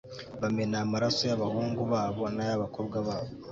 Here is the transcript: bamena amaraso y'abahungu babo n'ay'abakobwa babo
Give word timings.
bamena 0.41 0.75
amaraso 0.85 1.21
y'abahungu 1.29 1.81
babo 1.91 2.23
n'ay'abakobwa 2.35 2.97
babo 3.07 3.31